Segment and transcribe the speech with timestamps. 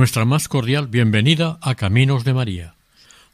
[0.00, 2.74] Nuestra más cordial bienvenida a Caminos de María,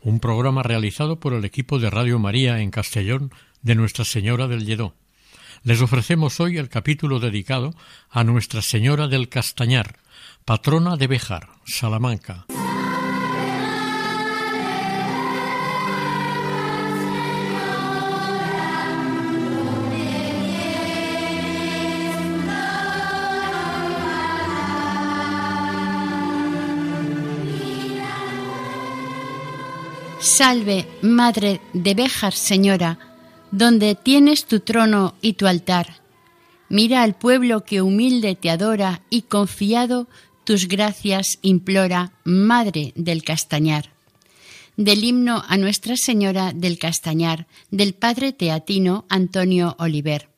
[0.00, 3.30] un programa realizado por el equipo de Radio María en Castellón
[3.62, 4.92] de Nuestra Señora del Lledó.
[5.62, 7.72] Les ofrecemos hoy el capítulo dedicado
[8.10, 10.00] a Nuestra Señora del Castañar,
[10.44, 12.46] patrona de Béjar, Salamanca.
[30.36, 32.98] Salve, Madre de Béjar, Señora,
[33.52, 36.02] donde tienes tu trono y tu altar.
[36.68, 40.08] Mira al pueblo que humilde te adora y confiado
[40.44, 43.92] tus gracias implora, Madre del Castañar.
[44.76, 50.28] Del himno a Nuestra Señora del Castañar, del padre teatino Antonio Oliver.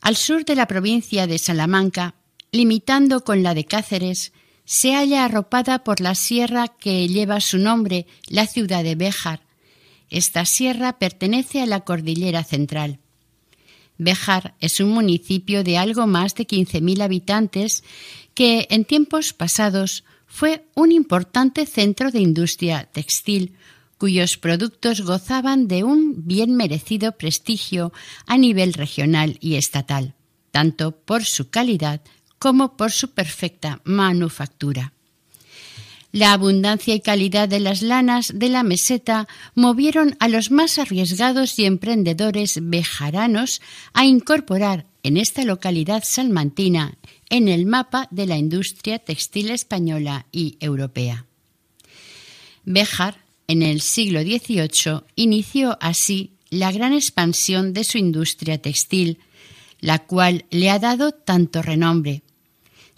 [0.00, 2.16] Al sur de la provincia de Salamanca,
[2.50, 4.32] limitando con la de Cáceres,
[4.70, 9.40] se halla arropada por la sierra que lleva su nombre, la ciudad de Béjar.
[10.10, 13.00] Esta sierra pertenece a la cordillera central.
[13.98, 17.82] Béjar es un municipio de algo más de 15.000 habitantes
[18.32, 23.56] que en tiempos pasados fue un importante centro de industria textil,
[23.98, 27.92] cuyos productos gozaban de un bien merecido prestigio
[28.24, 30.14] a nivel regional y estatal,
[30.52, 32.02] tanto por su calidad
[32.40, 34.92] como por su perfecta manufactura.
[36.10, 41.56] La abundancia y calidad de las lanas de la meseta movieron a los más arriesgados
[41.60, 43.60] y emprendedores bejaranos
[43.92, 46.94] a incorporar en esta localidad salmantina
[47.28, 51.26] en el mapa de la industria textil española y europea.
[52.64, 59.18] Béjar, en el siglo XVIII, inició así la gran expansión de su industria textil,
[59.80, 62.22] la cual le ha dado tanto renombre.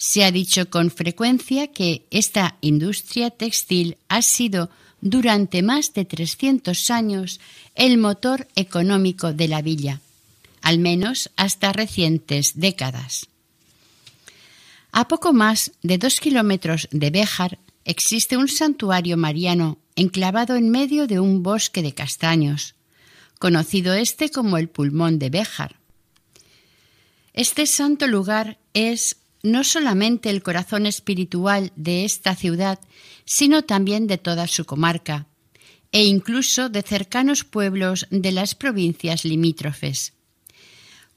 [0.04, 4.68] Se ha dicho con frecuencia que esta industria textil ha sido
[5.00, 7.38] durante más de 300 años
[7.76, 10.00] el motor económico de la villa,
[10.60, 13.28] al menos hasta recientes décadas.
[14.90, 21.06] A poco más de dos kilómetros de Béjar existe un santuario mariano enclavado en medio
[21.06, 22.74] de un bosque de castaños,
[23.38, 25.76] conocido este como el pulmón de Béjar.
[27.34, 32.78] Este santo lugar es no solamente el corazón espiritual de esta ciudad,
[33.24, 35.26] sino también de toda su comarca,
[35.90, 40.14] e incluso de cercanos pueblos de las provincias limítrofes.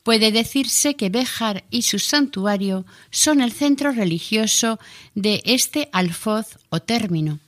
[0.04, 4.80] Puede decirse que Béjar y su santuario son el centro religioso
[5.16, 7.40] de este alfoz o término.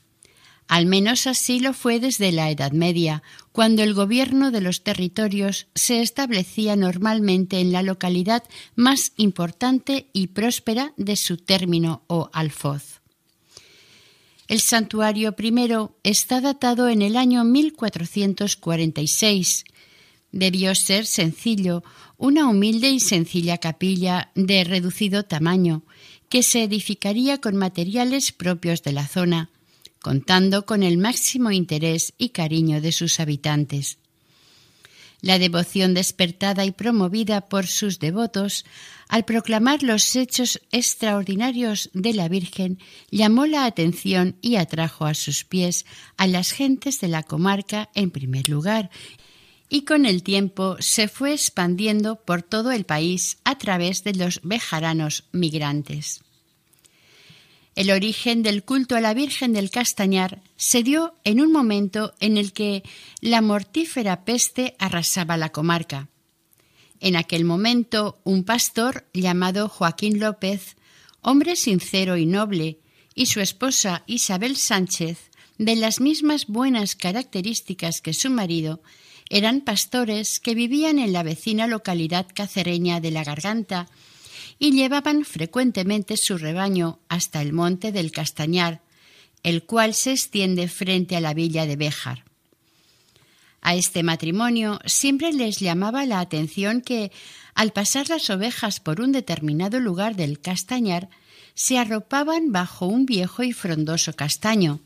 [0.67, 3.23] Al menos así lo fue desde la Edad Media,
[3.53, 8.44] cuando el gobierno de los territorios se establecía normalmente en la localidad
[8.75, 13.00] más importante y próspera de su término o alfoz.
[14.50, 19.63] El santuario primero está datado en el año 1446.
[20.31, 21.84] Debió ser sencillo,
[22.17, 25.84] una humilde y sencilla capilla de reducido tamaño,
[26.29, 29.49] que se edificaría con materiales propios de la zona,
[30.07, 33.97] contando con el máximo interés y cariño de sus habitantes.
[35.19, 38.63] La devoción despertada y promovida por sus devotos
[39.09, 42.79] al proclamar los hechos extraordinarios de la Virgen
[43.12, 45.85] llamó la atención y atrajo a sus pies
[46.16, 48.90] a las gentes de la comarca en primer lugar
[49.67, 54.40] y con el tiempo se fue expandiendo por todo el país a través de los
[54.41, 56.22] bejaranos migrantes.
[57.78, 62.35] El origen del culto a la Virgen del Castañar se dio en un momento en
[62.38, 62.82] el que
[63.22, 66.09] la mortífera peste arrasaba la comarca.
[67.02, 70.76] En aquel momento, un pastor llamado Joaquín López,
[71.22, 72.79] hombre sincero y noble,
[73.14, 78.82] y su esposa Isabel Sánchez, de las mismas buenas características que su marido,
[79.30, 83.88] eran pastores que vivían en la vecina localidad cacereña de La Garganta
[84.59, 88.82] y llevaban frecuentemente su rebaño hasta el monte del Castañar,
[89.44, 92.24] el cual se extiende frente a la villa de Béjar.
[93.62, 97.12] A este matrimonio siempre les llamaba la atención que,
[97.54, 101.09] al pasar las ovejas por un determinado lugar del castañar,
[101.54, 104.80] se arropaban bajo un viejo y frondoso castaño.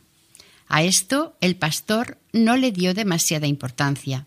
[0.67, 4.25] A esto el pastor no le dio demasiada importancia.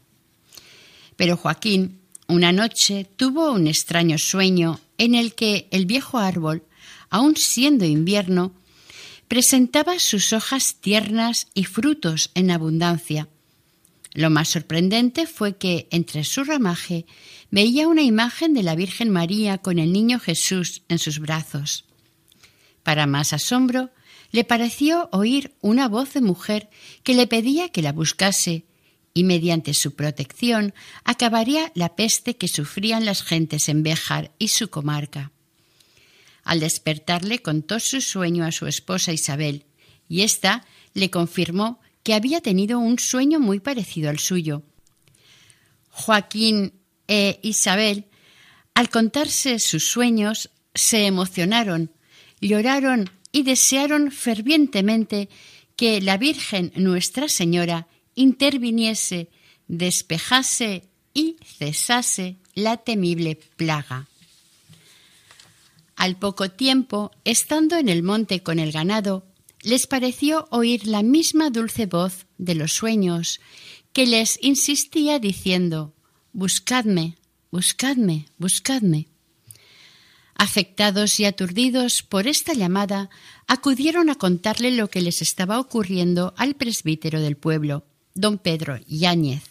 [1.16, 6.64] Pero Joaquín una noche tuvo un extraño sueño en el que el viejo árbol,
[7.10, 8.54] aun siendo invierno,
[9.28, 13.28] presentaba sus hojas tiernas y frutos en abundancia.
[14.12, 17.04] Lo más sorprendente fue que entre su ramaje
[17.50, 21.84] veía una imagen de la Virgen María con el niño Jesús en sus brazos.
[22.84, 23.90] Para más asombro,
[24.30, 26.68] le pareció oír una voz de mujer
[27.02, 28.64] que le pedía que la buscase
[29.14, 30.74] y mediante su protección
[31.04, 35.30] acabaría la peste que sufrían las gentes en Béjar y su comarca.
[36.42, 39.64] Al despertarle contó su sueño a su esposa Isabel,
[40.08, 44.62] y ésta le confirmó que había tenido un sueño muy parecido al suyo.
[45.90, 46.74] Joaquín
[47.06, 48.06] e Isabel,
[48.74, 51.92] al contarse sus sueños, se emocionaron,
[52.40, 55.28] lloraron y desearon fervientemente
[55.76, 59.30] que la Virgen Nuestra Señora interviniese,
[59.68, 64.08] despejase y cesase la temible plaga.
[65.96, 69.24] Al poco tiempo, estando en el monte con el ganado,
[69.62, 73.40] les pareció oír la misma dulce voz de los sueños
[73.92, 75.94] que les insistía diciendo
[76.32, 77.16] Buscadme,
[77.50, 79.06] buscadme, buscadme.
[80.34, 83.08] Afectados y aturdidos por esta llamada,
[83.46, 87.84] acudieron a contarle lo que les estaba ocurriendo al presbítero del pueblo,
[88.14, 89.42] don Pedro Yáñez.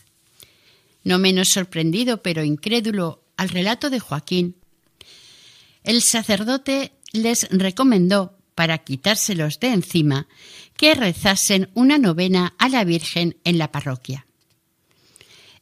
[1.03, 4.55] No menos sorprendido, pero incrédulo al relato de Joaquín,
[5.83, 10.27] el sacerdote les recomendó, para quitárselos de encima,
[10.77, 14.27] que rezasen una novena a la Virgen en la parroquia.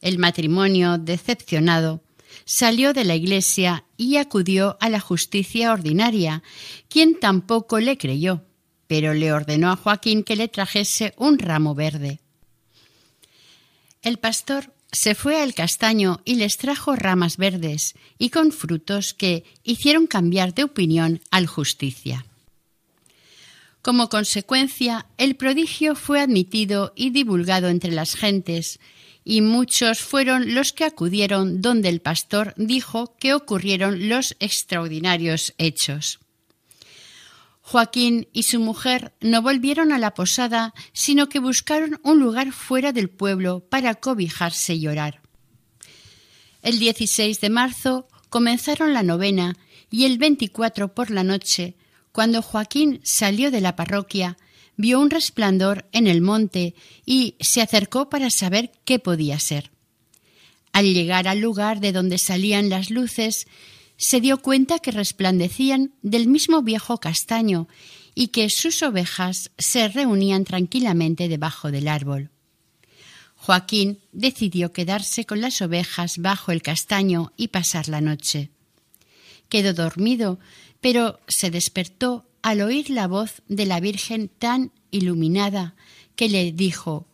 [0.02, 2.04] El matrimonio, decepcionado,
[2.46, 6.44] salió de la iglesia y acudió a la justicia ordinaria,
[6.90, 8.44] quien tampoco le creyó,
[8.88, 12.21] pero le ordenó a Joaquín que le trajese un ramo verde.
[14.02, 19.44] El pastor se fue al castaño y les trajo ramas verdes y con frutos que
[19.64, 22.26] hicieron cambiar de opinión al justicia.
[23.82, 28.80] Como consecuencia, el prodigio fue admitido y divulgado entre las gentes,
[29.24, 36.21] y muchos fueron los que acudieron donde el pastor dijo que ocurrieron los extraordinarios hechos.
[37.62, 42.92] Joaquín y su mujer no volvieron a la posada, sino que buscaron un lugar fuera
[42.92, 45.22] del pueblo para cobijarse y llorar.
[46.62, 49.56] El 16 de marzo comenzaron la novena
[49.90, 51.76] y el 24 por la noche,
[52.12, 54.38] cuando Joaquín salió de la parroquia,
[54.78, 56.76] vio un resplandor en el monte
[57.06, 59.72] y se acercó para saber qué podía ser.
[60.74, 63.48] Al llegar al lugar de donde salían las luces,
[64.02, 67.68] se dio cuenta que resplandecían del mismo viejo castaño
[68.16, 72.32] y que sus ovejas se reunían tranquilamente debajo del árbol.
[73.36, 78.50] Joaquín decidió quedarse con las ovejas bajo el castaño y pasar la noche.
[79.50, 80.40] Quedó dormido,
[80.82, 85.76] pero se despertó al oír la voz de la Virgen tan iluminada
[86.16, 87.06] que le dijo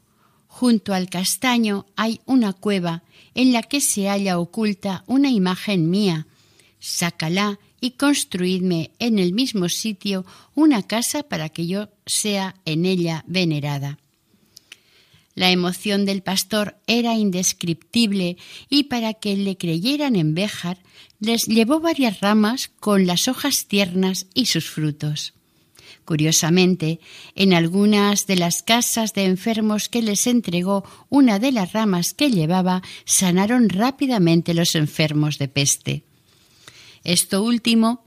[0.47, 3.03] Junto al castaño hay una cueva
[3.35, 6.27] en la que se halla oculta una imagen mía
[6.79, 13.23] sácala y construidme en el mismo sitio una casa para que yo sea en ella
[13.27, 13.99] venerada.
[15.35, 18.37] La emoción del pastor era indescriptible
[18.69, 20.79] y para que le creyeran en Béjar
[21.19, 25.35] les llevó varias ramas con las hojas tiernas y sus frutos.
[26.05, 26.99] Curiosamente,
[27.35, 32.31] en algunas de las casas de enfermos que les entregó una de las ramas que
[32.31, 36.06] llevaba, sanaron rápidamente los enfermos de peste.
[37.03, 38.05] Esto último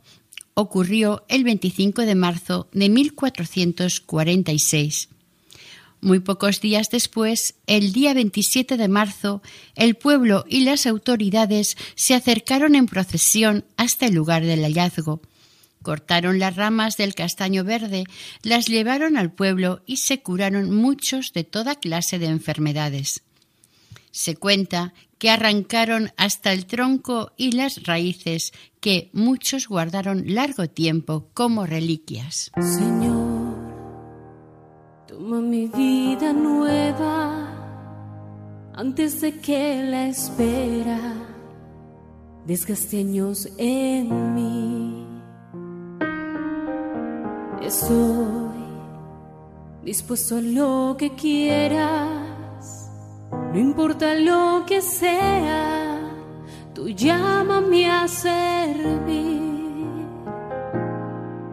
[0.55, 5.09] ocurrió el 25 de marzo de 1446.
[6.03, 9.43] Muy pocos días después, el día 27 de marzo,
[9.75, 15.21] el pueblo y las autoridades se acercaron en procesión hasta el lugar del hallazgo.
[15.83, 18.05] Cortaron las ramas del castaño verde,
[18.43, 23.23] las llevaron al pueblo y se curaron muchos de toda clase de enfermedades.
[24.11, 31.29] Se cuenta que arrancaron hasta el tronco y las raíces que muchos guardaron largo tiempo
[31.35, 32.51] como reliquias.
[32.59, 33.55] Señor,
[35.07, 37.47] toma mi vida nueva
[38.75, 41.15] antes de que la espera
[42.47, 45.07] desgaste años en mí.
[47.63, 48.51] Estoy
[49.85, 52.40] dispuesto a lo que quieras
[53.31, 55.99] No importa lo que sea,
[56.75, 59.41] tú llámame a servir.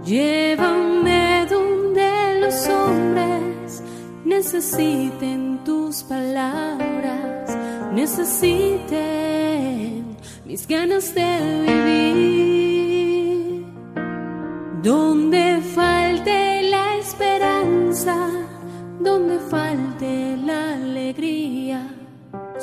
[0.03, 3.83] Llévame donde los hombres
[4.23, 7.57] necesiten tus palabras,
[7.93, 8.97] necesiten
[10.45, 13.65] mis ganas de vivir.
[14.81, 15.46] Donde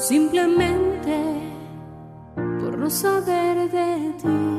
[0.05, 1.17] simplemente
[2.61, 4.55] por no saber de ti.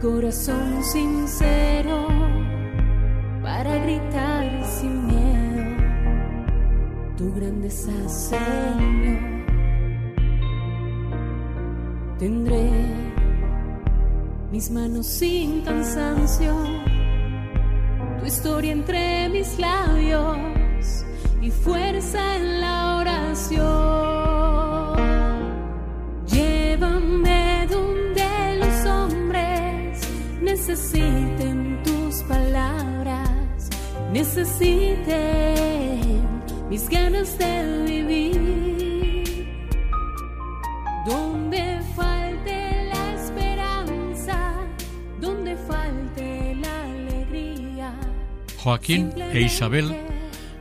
[0.00, 2.06] corazón sincero
[3.42, 4.33] para gritar
[7.34, 9.18] grandeza, Señor.
[12.18, 12.70] Tendré
[14.50, 16.54] mis manos sin cansancio,
[18.20, 20.36] tu historia entre mis labios
[21.42, 24.14] y fuerza en la oración.
[30.66, 33.68] necesiten tus palabras,
[34.12, 35.83] necesiten
[36.74, 39.46] mis ganas de vivir.
[41.06, 44.66] Donde falte la esperanza,
[45.20, 47.94] donde falte la alegría.
[48.58, 49.94] Joaquín e Isabel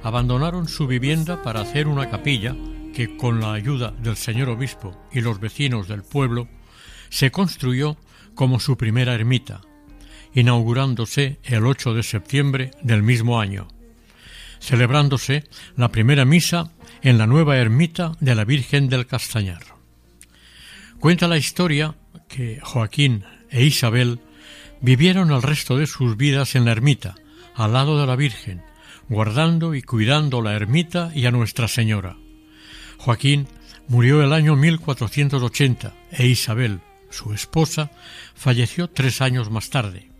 [0.03, 2.55] abandonaron su vivienda para hacer una capilla
[2.93, 6.47] que con la ayuda del señor obispo y los vecinos del pueblo
[7.09, 7.97] se construyó
[8.35, 9.61] como su primera ermita,
[10.35, 13.67] inaugurándose el 8 de septiembre del mismo año,
[14.63, 15.43] celebrándose
[15.75, 19.61] la primera misa en la nueva ermita de la Virgen del Castañar.
[20.99, 21.95] Cuenta la historia
[22.29, 24.21] que Joaquín e Isabel
[24.79, 27.15] vivieron el resto de sus vidas en la ermita,
[27.55, 28.63] al lado de la Virgen,
[29.09, 32.15] guardando y cuidando la ermita y a Nuestra Señora.
[32.97, 33.47] Joaquín
[33.89, 36.79] murió el año 1480 e Isabel,
[37.09, 37.91] su esposa,
[38.33, 40.12] falleció tres años más tarde.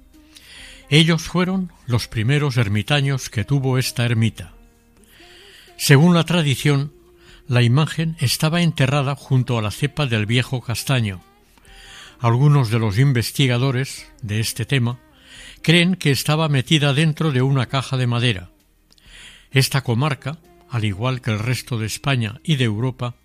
[0.94, 4.54] Ellos fueron los primeros ermitaños que tuvo esta ermita.
[5.76, 6.94] Según la tradición,
[7.48, 11.24] la imagen estaba enterrada junto a la cepa del viejo castaño.
[12.20, 15.00] Algunos de los investigadores de este tema
[15.64, 18.52] creen que estaba metida dentro de una caja de madera.
[19.50, 20.38] Esta comarca,
[20.70, 23.16] al igual que el resto de España y de Europa,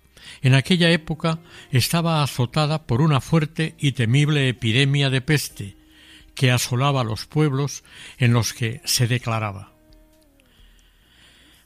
[0.41, 1.37] en aquella época
[1.69, 5.78] estaba azotada por una fuerte y temible epidemia de peste,
[6.39, 7.83] que asolaba los pueblos
[8.17, 9.73] en los que se declaraba.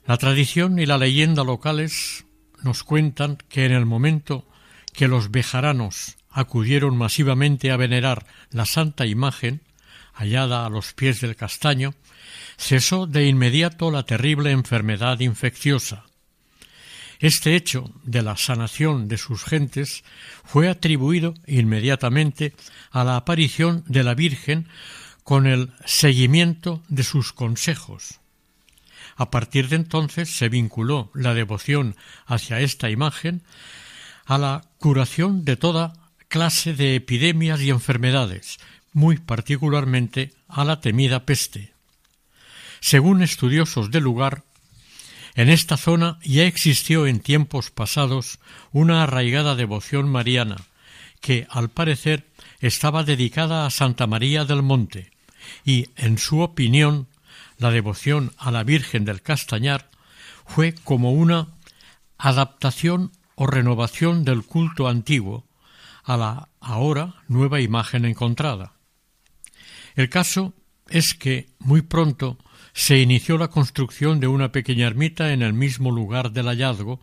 [0.08, 2.25] La tradición y la leyenda locales
[2.63, 4.48] nos cuentan que en el momento
[4.92, 9.62] que los bejaranos acudieron masivamente a venerar la santa imagen,
[10.12, 11.94] hallada a los pies del castaño,
[12.58, 16.06] cesó de inmediato la terrible enfermedad infecciosa,
[17.24, 20.03] este hecho de la sanación de sus gentes
[20.44, 22.53] fue atribuido inmediatamente
[22.92, 24.68] a la aparición de la Virgen
[25.24, 28.20] con el seguimiento de sus consejos.
[29.15, 33.42] A partir de entonces se vinculó la devoción hacia esta imagen
[34.25, 35.94] a la curación de toda
[36.27, 38.58] clase de epidemias y enfermedades,
[38.92, 41.72] muy particularmente a la temida peste.
[42.82, 44.44] Según estudiosos del lugar,
[45.36, 48.40] en esta zona ya existió en tiempos pasados
[48.72, 50.58] una arraigada devoción mariana,
[51.22, 52.28] que al parecer
[52.60, 55.12] estaba dedicada a Santa María del Monte,
[55.66, 57.08] y, en su opinión,
[57.58, 59.90] la devoción a la Virgen del Castañar
[60.46, 61.48] fue como una
[62.18, 65.46] adaptación o renovación del culto antiguo
[66.04, 68.74] a la ahora nueva imagen encontrada.
[69.96, 70.54] El caso
[70.90, 72.38] es que muy pronto
[72.74, 77.00] se inició la construcción de una pequeña ermita en el mismo lugar del hallazgo,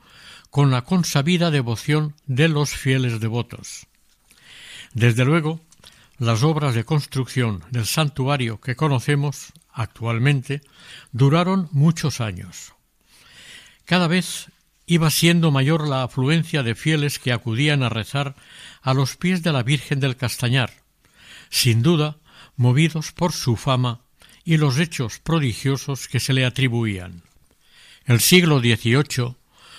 [0.51, 3.87] con la consabida devoción de los fieles devotos.
[4.95, 5.61] Desde luego,
[6.19, 10.61] las obras de construcción del santuario que conocemos actualmente
[11.13, 12.75] duraron muchos años.
[13.85, 14.51] Cada vez
[14.87, 18.35] iba siendo mayor la afluencia de fieles que acudían a rezar
[18.83, 20.83] a los pies de la Virgen del Castañar,
[21.49, 22.19] sin duda
[22.57, 24.01] movidos por su fama
[24.51, 27.23] y los hechos prodigiosos que se le atribuían.
[28.05, 29.37] El siglo XVIII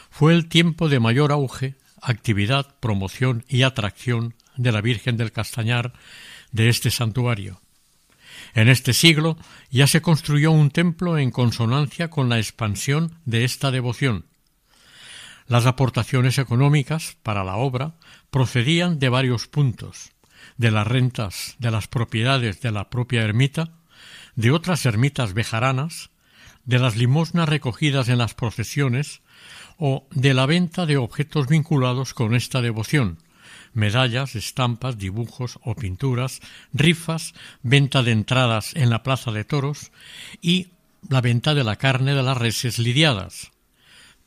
[0.10, 5.92] fue el tiempo de mayor auge, actividad, promoción y atracción de la Virgen del Castañar
[6.54, 7.60] de este santuario.
[8.54, 9.38] En este siglo
[9.72, 14.24] ya se construyó un templo en consonancia con la expansión de esta devoción.
[15.48, 17.96] Las aportaciones económicas para la obra
[18.30, 20.14] procedían de varios puntos
[20.56, 23.81] de las rentas de las propiedades de la propia ermita,
[24.36, 26.10] de otras ermitas bejaranas,
[26.66, 29.22] de las limosnas recogidas en las procesiones
[29.78, 33.18] o de la venta de objetos vinculados con esta devoción,
[33.74, 36.40] medallas, estampas, dibujos o pinturas,
[36.74, 37.34] rifas,
[37.64, 39.92] venta de entradas en la plaza de toros
[40.42, 40.68] y
[41.10, 43.52] la venta de la carne de las reses lidiadas,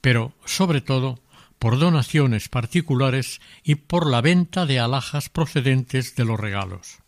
[0.00, 1.20] pero sobre todo
[1.58, 6.98] por donaciones particulares y por la venta de alhajas procedentes de los regalos.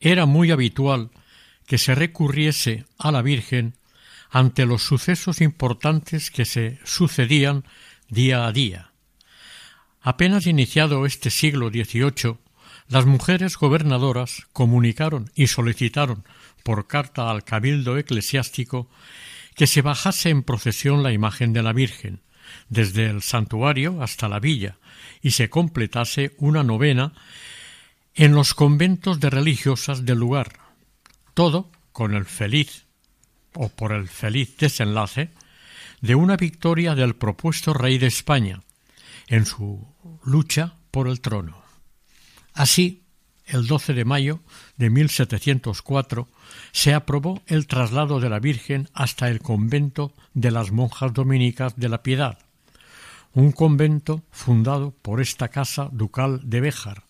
[0.00, 1.10] Era muy habitual
[1.68, 3.74] que se recurriese a la Virgen
[4.30, 7.64] ante los sucesos importantes que se sucedían
[8.08, 8.92] día a día.
[10.00, 12.38] Apenas iniciado este siglo XVIII,
[12.88, 16.24] las mujeres gobernadoras comunicaron y solicitaron
[16.62, 18.88] por carta al cabildo eclesiástico
[19.54, 22.22] que se bajase en procesión la imagen de la Virgen,
[22.70, 24.78] desde el santuario hasta la villa,
[25.20, 27.12] y se completase una novena
[28.14, 30.67] en los conventos de religiosas del lugar,
[31.38, 32.86] todo con el feliz
[33.54, 35.30] o por el feliz desenlace
[36.00, 38.64] de una victoria del propuesto rey de España
[39.28, 39.86] en su
[40.24, 41.62] lucha por el trono.
[42.54, 43.04] Así,
[43.46, 44.40] el 12 de mayo
[44.78, 46.26] de 1704
[46.72, 51.88] se aprobó el traslado de la Virgen hasta el convento de las monjas dominicas de
[51.88, 52.40] la Piedad,
[53.32, 57.04] un convento fundado por esta casa ducal de Béjar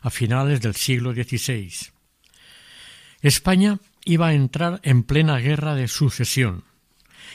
[0.00, 1.93] a finales del siglo XVI.
[3.24, 6.62] España iba a entrar en plena guerra de sucesión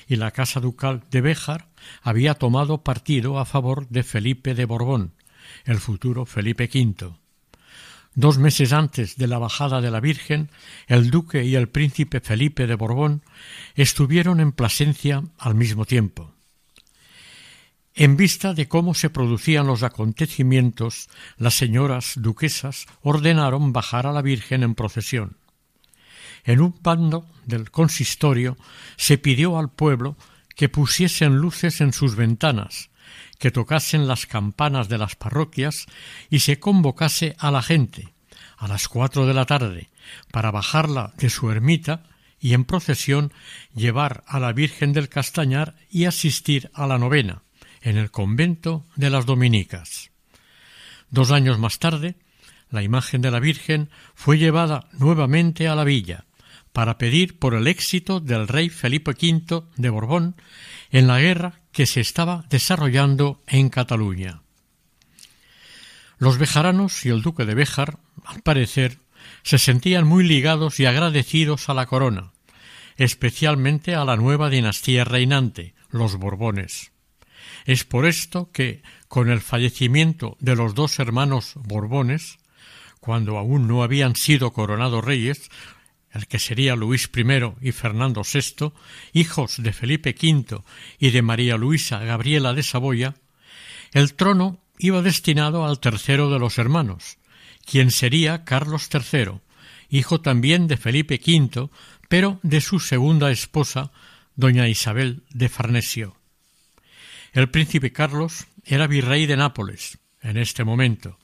[0.08, 1.68] y la casa ducal de Béjar
[2.04, 5.14] había tomado partido a favor de Felipe de Borbón,
[5.66, 7.16] el futuro Felipe V.
[8.14, 10.52] Dos meses antes de la bajada de la Virgen,
[10.86, 13.24] el duque y el príncipe Felipe de Borbón
[13.74, 16.36] estuvieron en Plasencia al mismo tiempo.
[17.96, 24.22] En vista de cómo se producían los acontecimientos, las señoras duquesas ordenaron bajar a la
[24.22, 25.40] Virgen en procesión.
[26.44, 28.58] En un bando del consistorio
[28.98, 30.18] se pidió al pueblo
[30.56, 32.90] que pusiesen luces en sus ventanas,
[33.38, 35.86] que tocasen las campanas de las parroquias
[36.30, 38.14] y se convocase a la gente
[38.60, 39.90] a las cuatro de la tarde
[40.32, 42.04] para bajarla de su ermita
[42.40, 43.34] y en procesión
[43.74, 47.42] llevar a la Virgen del Castañar y asistir a la novena
[47.82, 50.12] en el convento de las Dominicas.
[51.10, 52.16] Dos años más tarde,
[52.70, 56.26] la imagen de la Virgen fue llevada nuevamente a la villa
[56.74, 60.36] para pedir por el éxito del rey Felipe V de Borbón
[60.92, 64.42] en la guerra que se estaba desarrollando en Cataluña.
[66.18, 69.00] Los bejaranos y el duque de Béjar, al parecer,
[69.44, 72.32] se sentían muy ligados y agradecidos a la corona,
[72.98, 76.92] especialmente a la nueva dinastía reinante, los Borbones.
[77.66, 82.38] Es por esto que, con el fallecimiento de los dos hermanos Borbones,
[83.00, 85.50] cuando aún no habían sido coronados reyes,
[86.12, 87.24] el que sería Luis I
[87.62, 88.74] y Fernando VI,
[89.14, 90.64] hijos de Felipe V
[91.00, 93.16] y de María Luisa Gabriela de Saboya,
[93.94, 97.18] el trono iba destinado al tercero de los hermanos,
[97.66, 99.42] quien sería Carlos III,
[99.90, 101.70] hijo también de Felipe V,
[102.08, 103.92] pero de su segunda esposa,
[104.36, 106.16] doña Isabel de Farnesio.
[107.34, 111.20] El príncipe Carlos era virrey de Nápoles en este momento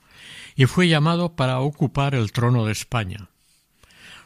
[0.56, 3.30] y fue llamado para ocupar el trono de España.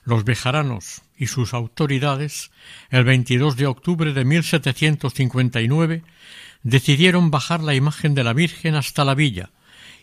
[0.09, 2.49] Los bejaranos y sus autoridades,
[2.89, 6.01] el 22 de octubre de 1759,
[6.63, 9.51] decidieron bajar la imagen de la Virgen hasta la villa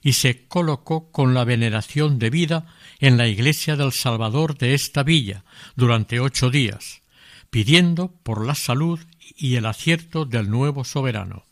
[0.05, 2.67] y se colocó con la veneración debida
[3.01, 5.43] en la iglesia del Salvador de esta villa
[5.75, 7.03] durante ocho días,
[7.51, 9.01] pidiendo por la salud
[9.37, 11.47] y el acierto del nuevo soberano.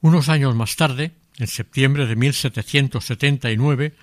[0.00, 3.94] Unos años más tarde, en septiembre de 1779,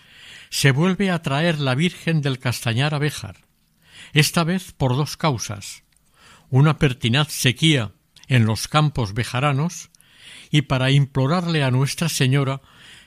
[0.49, 3.37] se vuelve a traer la Virgen del Castañar a Béjar,
[4.13, 5.83] esta vez por dos causas
[6.49, 7.91] una pertinaz sequía
[8.27, 9.89] en los campos bejaranos
[10.51, 12.61] y para implorarle a Nuestra Señora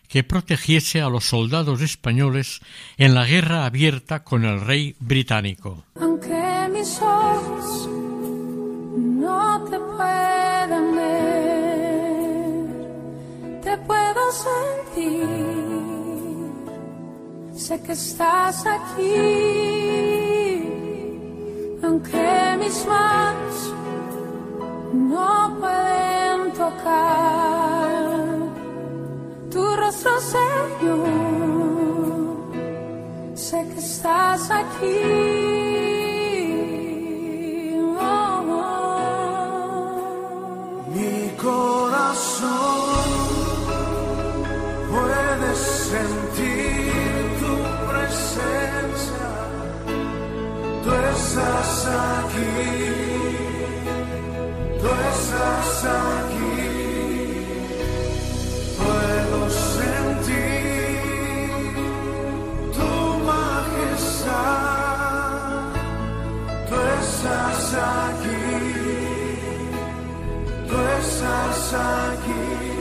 [0.09, 2.61] que protegiese a los soldados españoles
[2.99, 5.85] en la guerra abierta con el rey británico.
[6.01, 7.89] Aunque mis ojos
[8.95, 9.79] no te
[10.95, 11.89] ver,
[13.63, 15.52] te puedo sentir
[17.63, 19.15] sé que estás aquí,
[21.85, 23.73] aunque mis manos
[24.93, 28.01] no pueden tocar
[29.53, 31.07] tu rostro, Señor.
[33.37, 35.53] sé que estás aquí.
[50.91, 52.57] Estás aquí,
[54.81, 56.61] tú estás aquí,
[58.79, 59.41] puedo
[59.79, 60.61] sentir
[62.77, 62.93] tu
[63.31, 64.43] majestad,
[66.69, 68.47] tú estás aquí,
[70.69, 72.72] tú estás aquí.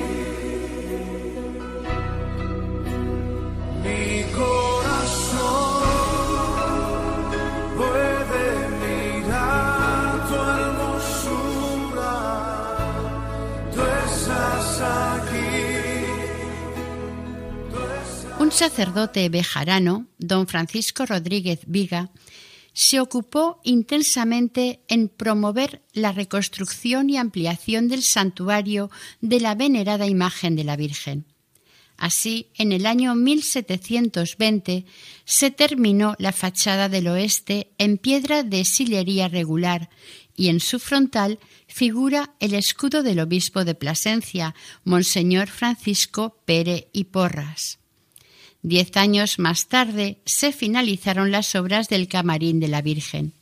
[18.62, 22.12] Sacerdote bejarano, don Francisco Rodríguez Viga,
[22.74, 30.56] se ocupó intensamente en promover la reconstrucción y ampliación del santuario de la venerada imagen
[30.56, 31.26] de la Virgen.
[31.98, 34.86] Así, en el año 1720
[35.26, 39.90] se terminó la fachada del oeste en piedra de sillería regular
[40.36, 47.06] y en su frontal figura el escudo del obispo de Plasencia, Monseñor Francisco Pere y
[47.06, 47.81] Porras.
[48.64, 53.34] Diez años más tarde se finalizaron las obras del camarín de la Virgen.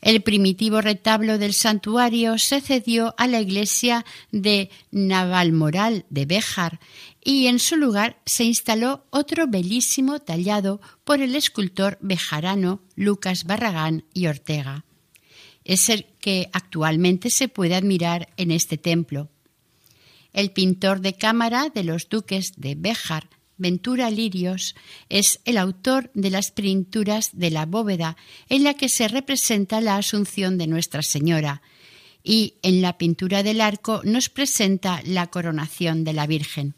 [0.00, 6.80] El primitivo retablo del santuario se cedió a la iglesia de Navalmoral de Béjar
[7.22, 14.04] y en su lugar se instaló otro bellísimo tallado por el escultor bejarano Lucas Barragán
[14.12, 14.84] y Ortega.
[15.62, 19.28] Es el que actualmente se puede admirar en este templo.
[20.32, 23.28] El pintor de cámara de los duques de Béjar
[23.62, 24.74] Ventura Lirios
[25.08, 28.16] es el autor de las pinturas de la bóveda
[28.48, 31.62] en la que se representa la Asunción de Nuestra Señora
[32.24, 36.74] y en la pintura del arco nos presenta la coronación de la Virgen.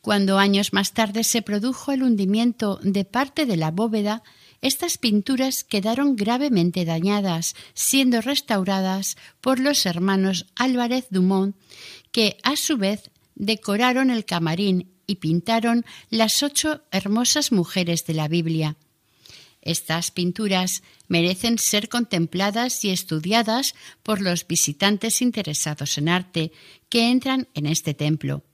[0.00, 4.22] Cuando años más tarde se produjo el hundimiento de parte de la bóveda,
[4.62, 11.56] estas pinturas quedaron gravemente dañadas, siendo restauradas por los hermanos Álvarez Dumont,
[12.12, 18.28] que a su vez decoraron el camarín y pintaron las ocho hermosas mujeres de la
[18.28, 18.76] Biblia.
[19.66, 26.52] Estas pinturas merecen ser contempladas y estudiadas por los visitantes interesados en arte
[26.88, 28.44] que entran en este templo.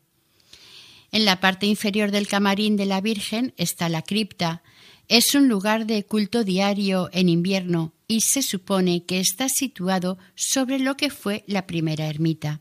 [1.11, 4.63] En la parte inferior del camarín de la Virgen está la cripta.
[5.09, 10.79] Es un lugar de culto diario en invierno y se supone que está situado sobre
[10.79, 12.61] lo que fue la primera ermita.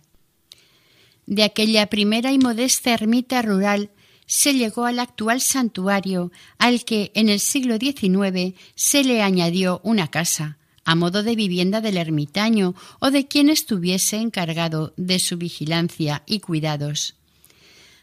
[1.32, 3.90] De aquella primera y modesta ermita rural
[4.26, 10.10] se llegó al actual santuario, al que en el siglo XIX se le añadió una
[10.10, 16.24] casa, a modo de vivienda del ermitaño o de quien estuviese encargado de su vigilancia
[16.26, 17.16] y cuidados.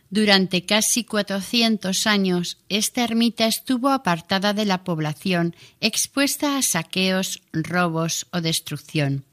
[0.08, 8.26] Durante casi cuatrocientos años, esta ermita estuvo apartada de la población, expuesta a saqueos, robos
[8.32, 9.27] o destrucción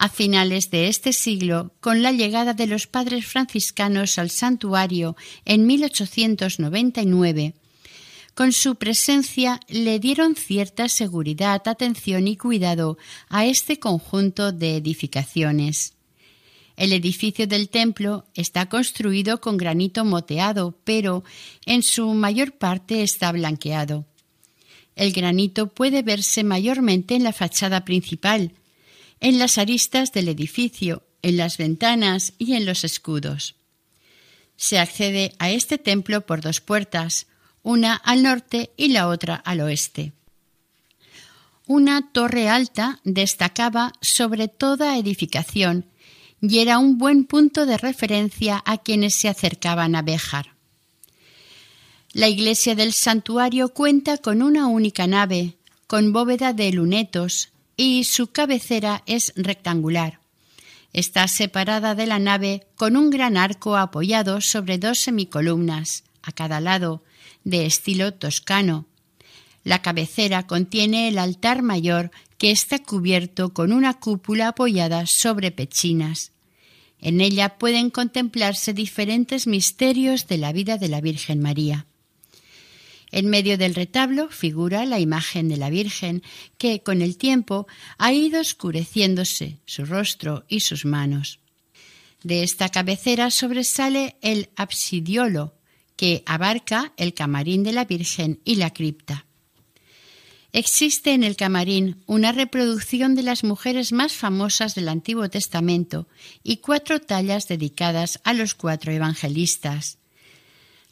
[0.00, 5.66] a finales de este siglo, con la llegada de los padres franciscanos al santuario en
[5.66, 7.52] 1899,
[8.34, 12.96] con su presencia le dieron cierta seguridad, atención y cuidado
[13.28, 15.92] a este conjunto de edificaciones.
[16.78, 21.24] El edificio del templo está construido con granito moteado, pero
[21.66, 24.06] en su mayor parte está blanqueado.
[24.96, 28.54] El granito puede verse mayormente en la fachada principal,
[29.20, 33.54] en las aristas del edificio, en las ventanas y en los escudos.
[34.56, 37.26] Se accede a este templo por dos puertas,
[37.62, 40.12] una al norte y la otra al oeste.
[41.66, 45.86] Una torre alta destacaba sobre toda edificación
[46.40, 50.54] y era un buen punto de referencia a quienes se acercaban a Béjar.
[52.12, 57.50] La iglesia del santuario cuenta con una única nave, con bóveda de lunetos,
[57.82, 60.20] y su cabecera es rectangular.
[60.92, 66.60] Está separada de la nave con un gran arco apoyado sobre dos semicolumnas a cada
[66.60, 67.02] lado,
[67.44, 68.84] de estilo toscano.
[69.64, 76.32] La cabecera contiene el altar mayor que está cubierto con una cúpula apoyada sobre pechinas.
[76.98, 81.86] En ella pueden contemplarse diferentes misterios de la vida de la Virgen María.
[83.12, 86.22] En medio del retablo figura la imagen de la Virgen,
[86.58, 87.66] que con el tiempo
[87.98, 91.40] ha ido oscureciéndose su rostro y sus manos.
[92.22, 95.54] De esta cabecera sobresale el absidiolo,
[95.96, 99.26] que abarca el camarín de la Virgen y la cripta.
[100.52, 106.08] Existe en el camarín una reproducción de las mujeres más famosas del Antiguo Testamento
[106.42, 109.99] y cuatro tallas dedicadas a los cuatro evangelistas.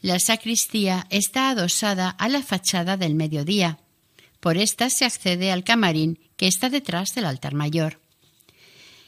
[0.00, 3.80] La sacristía está adosada a la fachada del mediodía.
[4.38, 8.00] Por esta se accede al camarín que está detrás del altar mayor.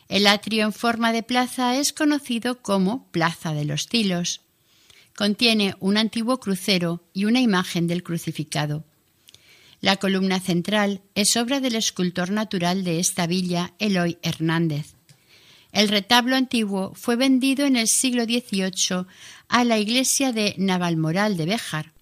[0.08, 4.40] El atrio en forma de plaza es conocido como Plaza de los Tilos.
[5.16, 8.84] Contiene un antiguo crucero y una imagen del crucificado.
[9.80, 14.94] La columna central es obra del escultor natural de esta villa, Eloy Hernández.
[15.72, 19.06] El retablo antiguo fue vendido en el siglo XVIII
[19.50, 21.92] a la iglesia de Navalmoral de Béjar.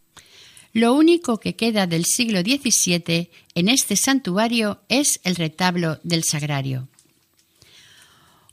[0.73, 6.89] Lo único que queda del siglo XVII en este santuario es el retablo del sagrario.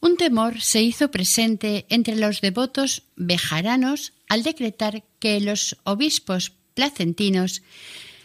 [0.02, 7.64] Un temor se hizo presente entre los devotos bejaranos al decretar que los obispos placentinos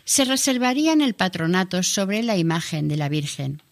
[0.04, 3.62] se reservarían el patronato sobre la imagen de la Virgen.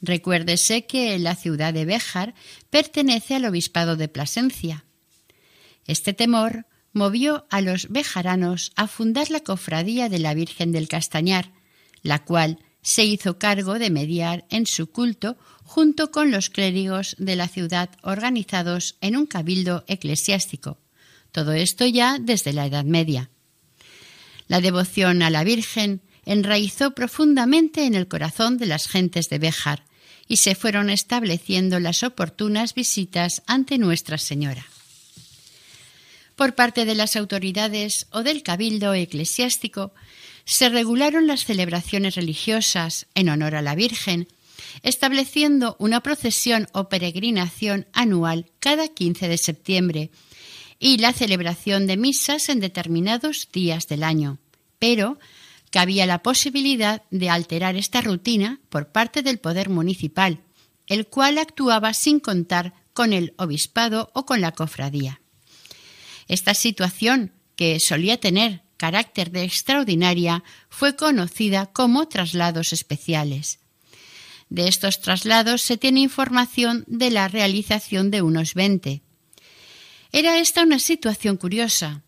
[0.00, 2.34] Recuérdese que la ciudad de Béjar
[2.70, 4.84] pertenece al obispado de Plasencia.
[5.90, 11.50] Este temor movió a los bejaranos a fundar la cofradía de la Virgen del Castañar,
[12.02, 17.34] la cual se hizo cargo de mediar en su culto junto con los clérigos de
[17.34, 20.78] la ciudad organizados en un cabildo eclesiástico.
[21.32, 23.28] Todo esto ya desde la Edad Media.
[24.46, 29.86] La devoción a la Virgen enraizó profundamente en el corazón de las gentes de Béjar
[30.28, 34.64] y se fueron estableciendo las oportunas visitas ante Nuestra Señora.
[36.40, 39.92] Por parte de las autoridades o del cabildo eclesiástico,
[40.46, 44.26] se regularon las celebraciones religiosas en honor a la Virgen,
[44.82, 50.10] estableciendo una procesión o peregrinación anual cada 15 de septiembre
[50.78, 54.38] y la celebración de misas en determinados días del año.
[54.78, 55.18] Pero
[55.70, 60.40] cabía la posibilidad de alterar esta rutina por parte del poder municipal,
[60.86, 65.19] el cual actuaba sin contar con el obispado o con la cofradía.
[66.30, 73.58] Esta situación, que solía tener carácter de extraordinaria, fue conocida como traslados especiales.
[74.48, 79.02] De estos traslados se tiene información de la realización de unos veinte.
[80.12, 82.04] Era esta una situación curiosa.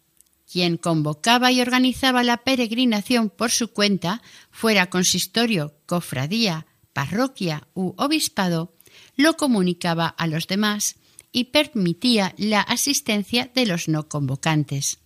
[0.48, 8.72] Quien convocaba y organizaba la peregrinación por su cuenta, fuera consistorio, cofradía, parroquia u obispado,
[9.16, 10.94] lo comunicaba a los demás
[11.33, 14.99] y permitía la asistencia de los no convocantes.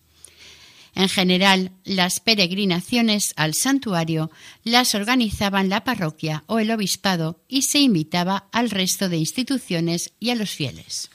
[0.96, 4.30] En general, las peregrinaciones al santuario
[4.64, 10.30] las organizaban la parroquia o el obispado y se invitaba al resto de instituciones y
[10.30, 11.10] a los fieles.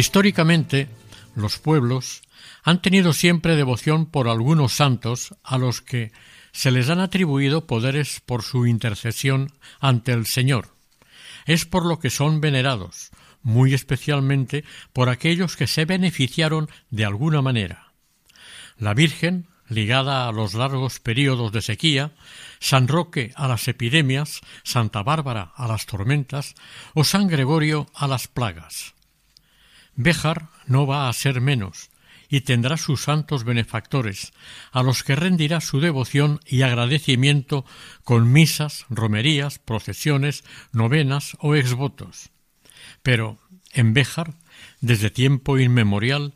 [0.00, 0.88] Históricamente,
[1.34, 2.22] los pueblos
[2.62, 6.10] han tenido siempre devoción por algunos santos a los que
[6.52, 10.74] se les han atribuido poderes por su intercesión ante el Señor.
[11.44, 13.10] Es por lo que son venerados,
[13.42, 17.92] muy especialmente por aquellos que se beneficiaron de alguna manera.
[18.78, 22.12] La Virgen, ligada a los largos períodos de sequía,
[22.58, 26.54] San Roque a las epidemias, Santa Bárbara a las tormentas
[26.94, 28.94] o San Gregorio a las plagas.
[30.02, 31.90] Béjar no va a ser menos,
[32.30, 34.32] y tendrá sus santos benefactores,
[34.72, 37.66] a los que rendirá su devoción y agradecimiento
[38.02, 42.30] con misas, romerías, procesiones, novenas o exvotos.
[43.02, 43.38] Pero
[43.72, 44.32] en Béjar,
[44.80, 46.34] desde tiempo inmemorial,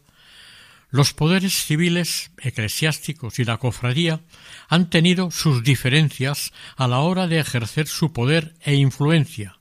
[0.90, 4.20] los poderes civiles, eclesiásticos y la cofradía
[4.68, 9.58] han tenido sus diferencias a la hora de ejercer su poder e influencia.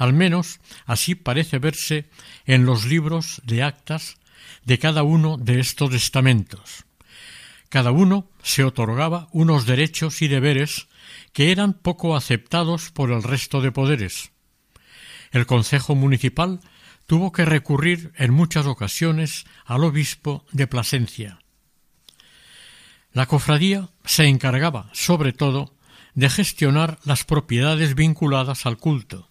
[0.00, 2.08] Al menos así parece verse
[2.46, 4.16] en los libros de actas
[4.64, 6.86] de cada uno de estos estamentos.
[7.68, 10.88] Cada uno se otorgaba unos derechos y deberes
[11.34, 14.32] que eran poco aceptados por el resto de poderes.
[15.32, 16.60] El Consejo Municipal
[17.04, 21.40] tuvo que recurrir en muchas ocasiones al obispo de Plasencia.
[23.12, 25.74] La cofradía se encargaba, sobre todo,
[26.14, 29.28] de gestionar las propiedades vinculadas al culto.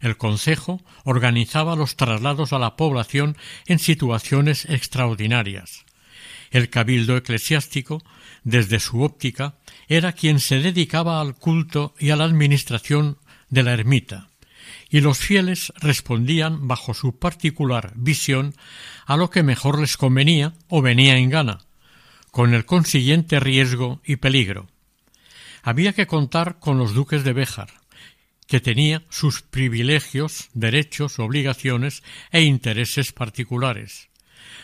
[0.00, 5.84] El Consejo organizaba los traslados a la población en situaciones extraordinarias.
[6.50, 8.02] El cabildo eclesiástico,
[8.42, 9.56] desde su óptica,
[9.88, 13.18] era quien se dedicaba al culto y a la administración
[13.50, 14.28] de la ermita
[14.90, 18.54] y los fieles respondían bajo su particular visión
[19.06, 21.58] a lo que mejor les convenía o venía en gana,
[22.30, 24.68] con el consiguiente riesgo y peligro.
[25.62, 27.77] Había que contar con los duques de Béjar,
[28.48, 34.08] que tenía sus privilegios, derechos, obligaciones e intereses particulares,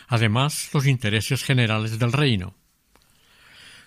[0.07, 2.55] además los intereses generales del reino.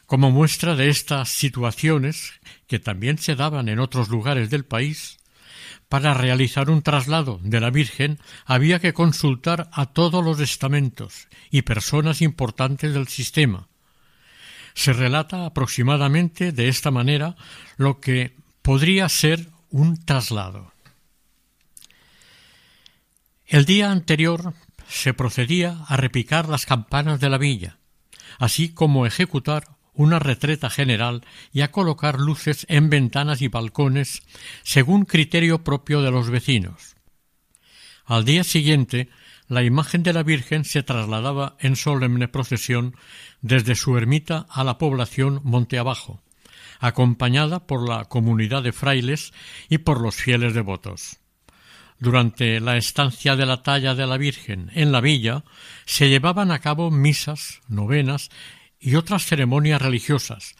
[0.06, 2.32] Como muestra de estas situaciones,
[2.66, 5.18] que también se daban en otros lugares del país,
[5.88, 11.62] para realizar un traslado de la Virgen había que consultar a todos los estamentos y
[11.62, 13.68] personas importantes del sistema.
[14.74, 17.36] Se relata aproximadamente de esta manera
[17.76, 20.72] lo que podría ser un traslado.
[23.46, 24.54] El día anterior
[24.88, 27.78] se procedía a repicar las campanas de la villa,
[28.38, 34.22] así como ejecutar una retreta general y a colocar luces en ventanas y balcones
[34.62, 36.94] según criterio propio de los vecinos.
[38.04, 39.08] Al día siguiente,
[39.48, 42.94] la imagen de la Virgen se trasladaba en solemne procesión
[43.40, 46.22] desde su ermita a la población monte abajo,
[46.78, 49.32] acompañada por la comunidad de frailes
[49.68, 51.18] y por los fieles devotos.
[52.00, 55.44] Durante la estancia de la talla de la Virgen en la villa
[55.84, 58.30] se llevaban a cabo misas, novenas
[58.78, 60.54] y otras ceremonias religiosas.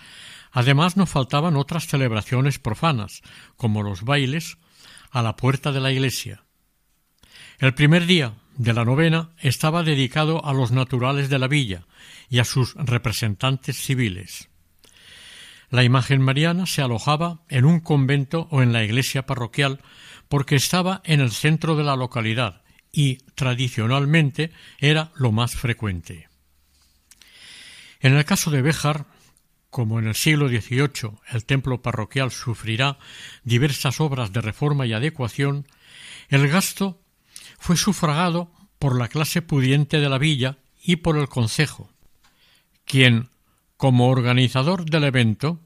[0.51, 3.23] Además no faltaban otras celebraciones profanas,
[3.57, 4.59] como los bailes
[5.11, 6.45] a la puerta de la iglesia.
[7.59, 11.87] El primer día de la novena estaba dedicado a los naturales de la villa
[12.29, 14.49] y a sus representantes civiles.
[15.71, 19.81] La imagen mariana se alojaba en un convento o en la iglesia parroquial
[20.29, 26.29] porque estaba en el centro de la localidad y tradicionalmente era lo más frecuente.
[28.01, 29.07] En el caso de Béjar,
[29.71, 32.99] como en el siglo XVIII el templo parroquial sufrirá
[33.45, 35.67] diversas obras de reforma y adecuación,
[36.29, 37.03] el gasto
[37.59, 41.91] fue sufragado por la clase pudiente de la villa y por el concejo,
[42.85, 43.29] quien,
[43.79, 45.61] como organizador del evento,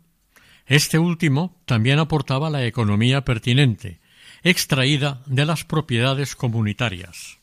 [0.67, 4.01] este último también aportaba la economía pertinente,
[4.45, 7.39] extraída de las propiedades comunitarias.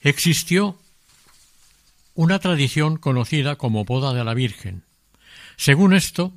[0.00, 0.76] Existió
[2.14, 4.82] una tradición conocida como boda de la Virgen.
[5.56, 6.32] Según esto,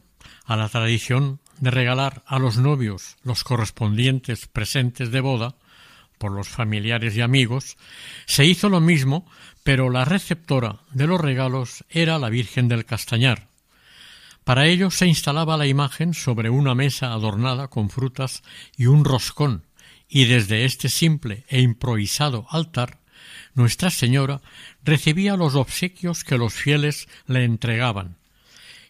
[0.45, 5.56] a la tradición de regalar a los novios los correspondientes presentes de boda
[6.19, 7.77] por los familiares y amigos,
[8.25, 9.25] se hizo lo mismo,
[9.67, 13.49] pero la receptora de los regalos era la Virgen del Castañar.
[14.45, 18.43] Para ello se instalaba la imagen sobre una mesa adornada con frutas
[18.77, 19.65] y un roscón,
[20.08, 22.99] y desde este simple e improvisado altar
[23.56, 24.39] nuestra Señora
[24.86, 28.15] recibía los obsequios que los fieles le entregaban,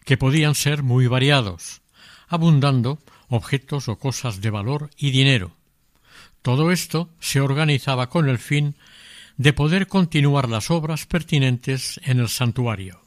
[0.04, 1.82] que podían ser muy variados,
[2.28, 5.56] abundando objetos o cosas de valor y dinero.
[6.40, 8.76] Todo esto se organizaba con el fin
[9.38, 13.00] de poder continuar las obras pertinentes en el santuario.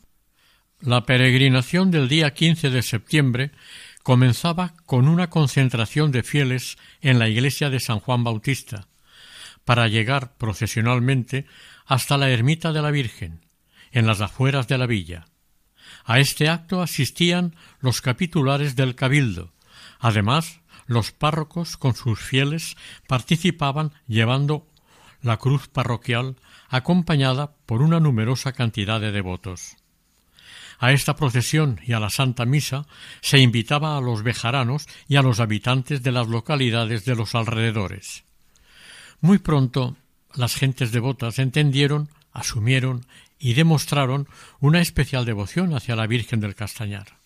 [0.80, 3.52] La peregrinación del día 15 de septiembre
[4.02, 8.88] comenzaba con una concentración de fieles en la iglesia de San Juan Bautista,
[9.66, 11.46] para llegar procesionalmente
[11.86, 13.42] hasta la ermita de la Virgen,
[13.92, 15.28] en las afueras de la villa.
[16.06, 19.52] A este acto asistían los capitulares del cabildo.
[20.00, 22.78] Además, los párrocos con sus fieles
[23.08, 24.71] participaban llevando
[25.22, 26.38] la cruz parroquial
[26.70, 29.78] acompañada por una numerosa cantidad de devotos.
[30.80, 32.88] A esta procesión y a la Santa Misa
[33.22, 38.24] se invitaba a los bejaranos y a los habitantes de las localidades de los alrededores.
[39.20, 39.96] Muy pronto
[40.34, 43.06] las gentes devotas entendieron, asumieron
[43.38, 44.28] y demostraron
[44.60, 47.18] una especial devoción hacia la Virgen del Castañar.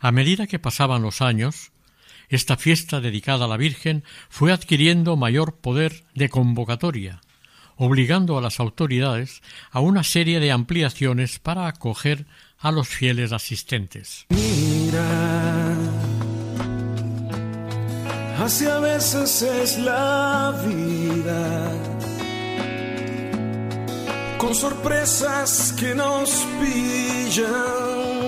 [0.00, 1.71] A medida que pasaban los años,
[2.28, 7.20] esta fiesta dedicada a la Virgen fue adquiriendo mayor poder de convocatoria,
[7.76, 12.26] obligando a las autoridades a una serie de ampliaciones para acoger
[12.58, 14.26] a los fieles asistentes.
[14.30, 15.74] Mira,
[18.38, 21.72] así a veces es la vida,
[24.38, 28.21] con sorpresas que nos pillan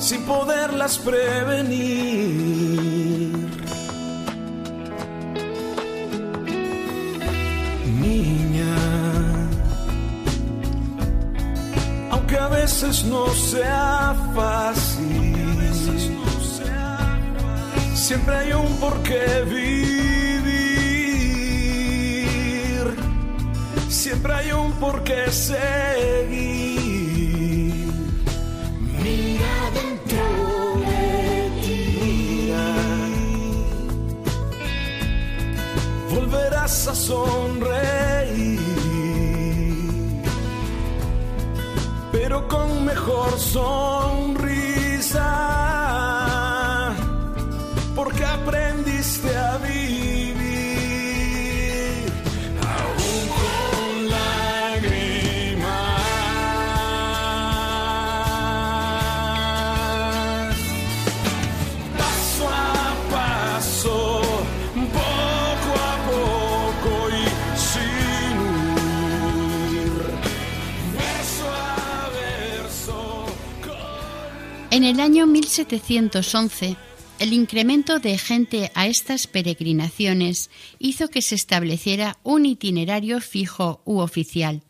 [0.00, 1.90] sin poderlas prevenir.
[8.00, 8.76] Niña,
[12.10, 15.36] aunque a veces no sea fácil,
[17.94, 20.00] siempre hay un porqué vivir,
[23.88, 26.79] siempre hay un porqué seguir.
[36.86, 38.58] A sonreír,
[42.10, 43.66] pero con mejor sonrisa,
[47.94, 50.09] porque aprendiste a vivir.
[74.80, 76.74] En el año 1711,
[77.18, 83.98] el incremento de gente a estas peregrinaciones hizo que se estableciera un itinerario fijo u
[83.98, 84.62] oficial.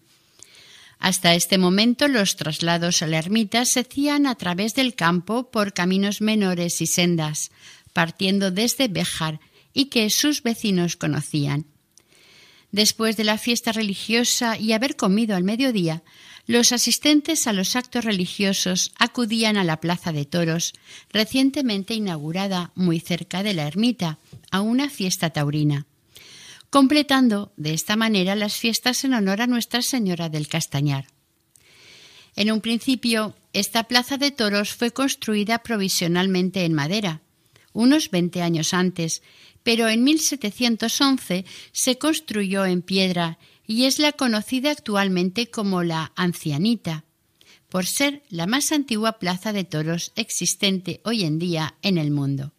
[0.98, 5.74] Hasta este momento los traslados a la ermita se hacían a través del campo por
[5.74, 7.52] caminos menores y sendas,
[7.92, 9.38] partiendo desde Béjar
[9.72, 11.66] y que sus vecinos conocían.
[12.72, 16.02] Después de la fiesta religiosa y haber comido al mediodía,
[16.50, 20.72] los asistentes a los actos religiosos acudían a la Plaza de Toros,
[21.12, 24.18] recientemente inaugurada muy cerca de la ermita,
[24.50, 25.86] a una fiesta taurina,
[26.68, 31.06] completando de esta manera las fiestas en honor a Nuestra Señora del Castañar.
[32.34, 37.20] En un principio, esta Plaza de Toros fue construida provisionalmente en madera,
[37.72, 39.22] unos 20 años antes,
[39.62, 43.38] pero en 1711 se construyó en piedra
[43.70, 47.04] y es la conocida actualmente como la Ancianita,
[47.68, 52.52] por ser la más antigua plaza de toros existente hoy en día en el mundo.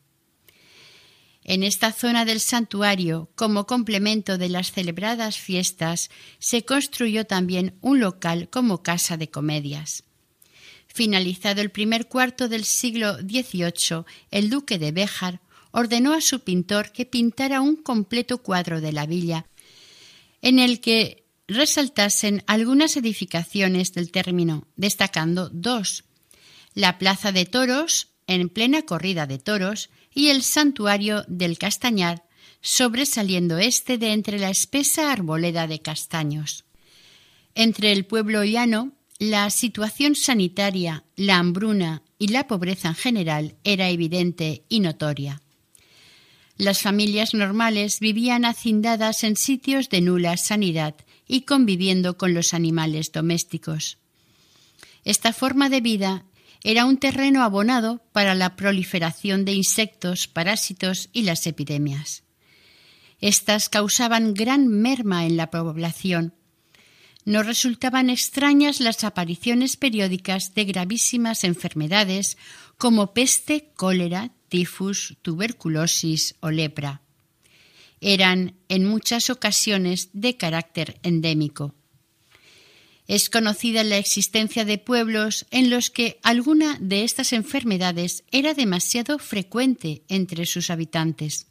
[1.44, 6.10] En esta zona del santuario, como complemento de las celebradas fiestas,
[6.40, 10.06] se construyó también un local como casa de comedias.
[10.88, 15.42] Finalizado el primer cuarto del siglo XVIII, el duque de Béjar
[15.72, 19.46] ordenó a su pintor que pintara un completo cuadro de la villa,
[20.42, 26.06] en el que resaltasen algunas edificaciones del término, destacando dos
[26.74, 32.24] la Plaza de Toros, en plena corrida de toros, y el santuario del Castañar,
[32.62, 36.66] sobresaliendo este de entre la espesa arboleda de castaños.
[37.56, 43.90] Entre el pueblo llano, la situación sanitaria, la hambruna y la pobreza en general era
[43.90, 45.42] evidente y notoria.
[46.62, 50.94] Las familias normales vivían hacindadas en sitios de nula sanidad
[51.28, 53.98] y conviviendo con los animales domésticos.
[55.04, 56.26] Esta forma de vida
[56.64, 62.22] era un terreno abonado para la proliferación de insectos, parásitos y las epidemias.
[63.22, 66.36] Estas causaban gran merma en la población.
[67.26, 72.38] No resultaban extrañas las apariciones periódicas de gravísimas enfermedades
[72.78, 77.02] como peste, cólera, tifus, tuberculosis o lepra.
[78.02, 81.74] Eran en muchas ocasiones de carácter endémico.
[83.08, 89.20] Es conocida la existencia de pueblos en los que alguna de estas enfermedades era demasiado
[89.20, 91.48] frecuente entre sus habitantes.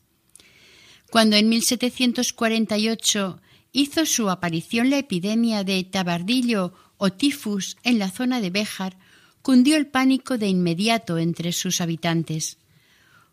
[1.11, 3.41] Cuando en 1748
[3.73, 8.99] hizo su aparición la epidemia de tabardillo o tifus en la zona de Béjar,
[9.41, 12.60] cundió el pánico de inmediato entre sus habitantes.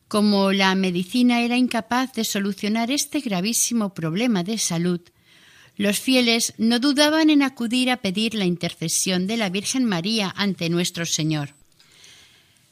[0.07, 5.01] Como la medicina era incapaz de solucionar este gravísimo problema de salud,
[5.75, 10.69] los fieles no dudaban en acudir a pedir la intercesión de la Virgen María ante
[10.69, 11.55] nuestro Señor.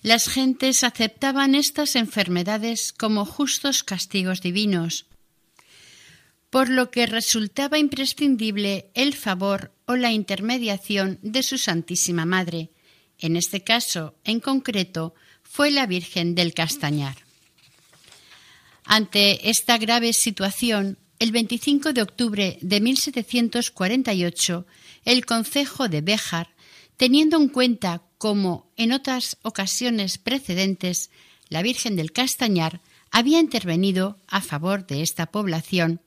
[0.01, 5.05] Las gentes aceptaban estas enfermedades como justos castigos divinos,
[6.49, 12.69] por lo que resultaba imprescindible el favor o la intermediación de su Santísima Madre,
[13.17, 17.24] En este caso, en concreto, fue la Virgen del Castañar.
[18.86, 24.65] Ante esta grave situación, el 25 de octubre de 1748,
[25.05, 26.55] el Concejo de Béjar,
[26.97, 31.09] teniendo en cuenta, como en otras ocasiones precedentes,
[31.49, 32.81] la Virgen del Castañar
[33.11, 36.01] había intervenido a favor de esta población,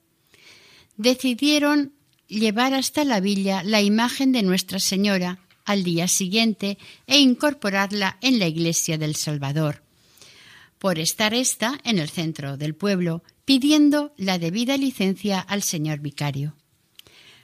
[0.96, 1.94] decidieron
[2.28, 8.38] llevar hasta la villa la imagen de Nuestra Señora al día siguiente e incorporarla en
[8.38, 9.82] la iglesia del Salvador,
[10.78, 16.54] por estar ésta en el centro del pueblo, pidiendo la debida licencia al señor vicario.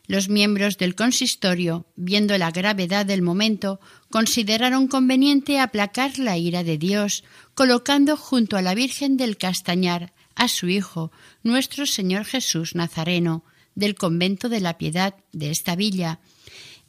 [0.07, 3.81] Los miembros del consistorio, viendo la gravedad del momento,
[4.11, 7.25] consideraron conveniente aplacar la ira de Dios,
[7.55, 11.11] colocando junto a la Virgen del Castañar a su Hijo,
[11.43, 16.21] nuestro Señor Jesús Nazareno, del convento de la Piedad de esta villa,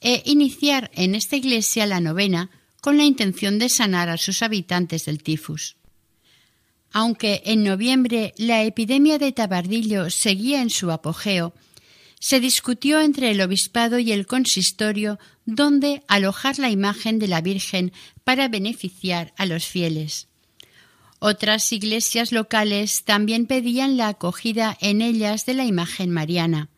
[0.01, 2.49] e iniciar en esta iglesia la novena
[2.81, 5.77] con la intención de sanar a sus habitantes del tifus.
[6.97, 11.53] Aunque en noviembre la epidemia de tabardillo seguía en su apogeo,
[12.21, 17.91] se discutió entre el obispado y el consistorio dónde alojar la imagen de la Virgen
[18.23, 20.29] para beneficiar a los fieles.
[21.19, 26.69] Otras iglesias locales también pedían la acogida en ellas de la imagen mariana.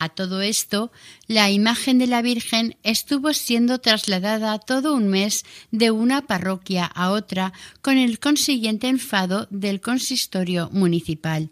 [0.00, 0.90] A todo esto,
[1.26, 7.10] la imagen de la Virgen estuvo siendo trasladada todo un mes de una parroquia a
[7.10, 11.50] otra con el consiguiente enfado del consistorio municipal.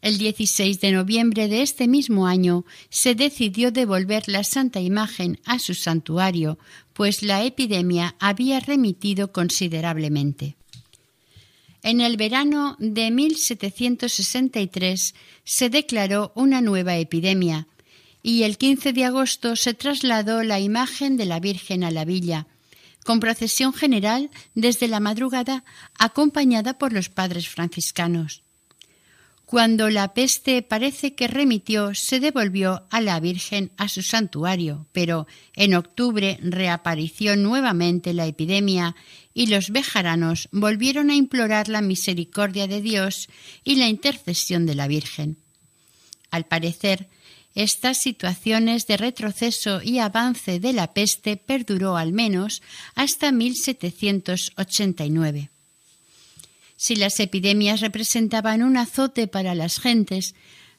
[0.00, 5.58] El 16 de noviembre de este mismo año se decidió devolver la Santa Imagen a
[5.58, 6.56] su santuario,
[6.92, 10.59] pues la epidemia había remitido considerablemente.
[11.82, 15.14] En el verano de 1763
[15.44, 17.66] se declaró una nueva epidemia
[18.22, 22.46] y el 15 de agosto se trasladó la imagen de la Virgen a la villa,
[23.04, 25.64] con procesión general desde la madrugada
[25.98, 28.42] acompañada por los padres franciscanos.
[29.50, 35.26] Cuando la peste parece que remitió, se devolvió a la Virgen a su santuario, pero
[35.56, 38.94] en octubre reapareció nuevamente la epidemia
[39.32, 43.28] y los bejaranos volvieron a implorar la misericordia de Dios
[43.64, 45.36] y la intercesión de la Virgen.
[46.30, 47.08] Al parecer,
[47.54, 52.62] estas situaciones de retroceso y avance de la peste perduró al menos
[52.94, 55.50] hasta 1789.
[56.76, 60.34] Si las epidemias representaban un azote para las gentes,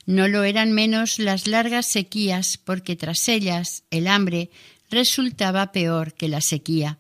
[0.06, 4.50] no lo eran menos las largas sequías, porque tras ellas el hambre
[4.90, 6.98] resultaba peor que la sequía.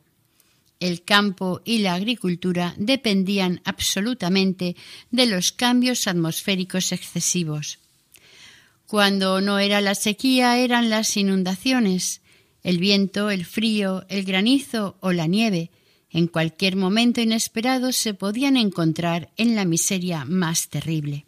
[0.81, 4.75] El campo y la agricultura dependían absolutamente
[5.11, 7.77] de los cambios atmosféricos excesivos.
[8.87, 12.21] Cuando no era la sequía eran las inundaciones,
[12.63, 15.69] el viento, el frío, el granizo o la nieve,
[16.09, 21.25] en cualquier momento inesperado se podían encontrar en la miseria más terrible.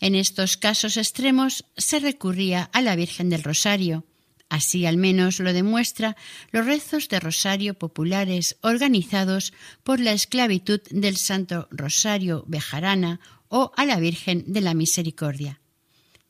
[0.00, 4.04] En estos casos extremos se recurría a la Virgen del Rosario.
[4.50, 6.16] Así al menos lo demuestra
[6.50, 9.52] los rezos de rosario populares organizados
[9.84, 15.60] por la esclavitud del Santo Rosario Bejarana o a la Virgen de la Misericordia.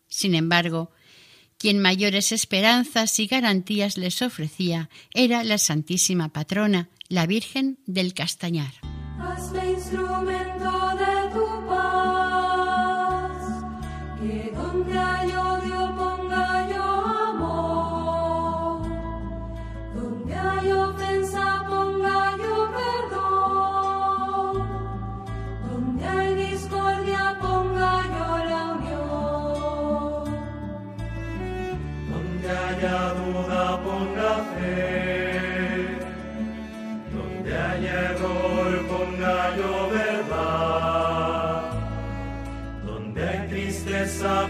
[0.07, 0.93] Sin embargo,
[1.57, 8.75] quien mayores esperanzas y garantías les ofrecía era la Santísima Patrona, la Virgen del Castañar.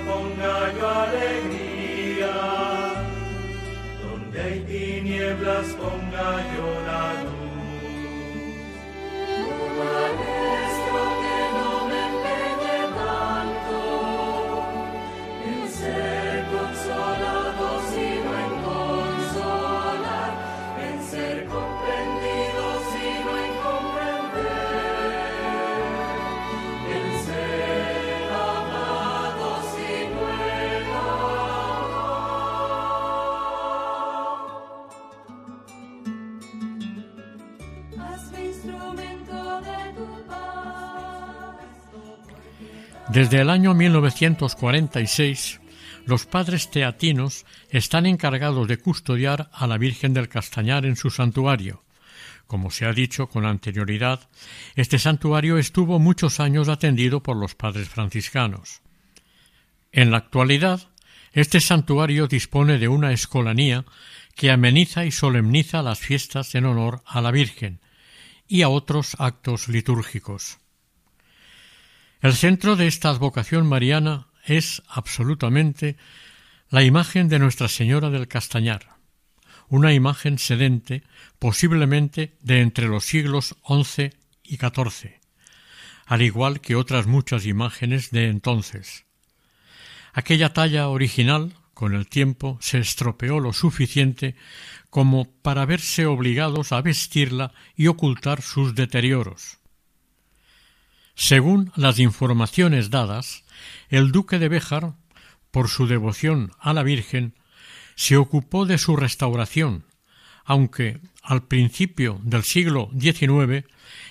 [0.07, 2.35] Ponga yo alegría,
[4.03, 7.30] donde hay tinieblas ponga yo la
[43.13, 45.61] Desde el año 1946,
[46.07, 51.83] los padres teatinos están encargados de custodiar a la Virgen del Castañar en su santuario.
[52.47, 54.29] Como se ha dicho con anterioridad,
[54.77, 58.81] este santuario estuvo muchos años atendido por los padres franciscanos.
[59.91, 60.81] En la actualidad,
[61.33, 63.85] este santuario dispone de una escolanía
[64.37, 67.81] que ameniza y solemniza las fiestas en honor a la Virgen
[68.47, 70.61] y a otros actos litúrgicos.
[72.21, 75.97] El centro de esta advocación mariana es absolutamente
[76.69, 78.97] la imagen de Nuestra Señora del Castañar,
[79.71, 81.03] una imagen sedente,
[81.39, 84.11] posiblemente de entre los siglos XI
[84.45, 85.19] y XIV,
[86.05, 89.07] al igual que otras muchas imágenes de entonces.
[90.13, 94.37] Aquella talla original, con el tiempo, se estropeó lo suficiente
[94.91, 99.60] como para verse obligados a vestirla y ocultar sus deterioros.
[101.23, 103.45] Según las informaciones dadas,
[103.91, 104.95] el duque de Béjar,
[105.51, 107.35] por su devoción a la Virgen,
[107.95, 109.85] se ocupó de su restauración,
[110.47, 113.67] aunque al principio del siglo XIX